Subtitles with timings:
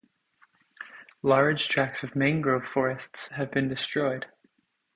[1.21, 4.25] Large tracts of mangrove forests have been desroyed.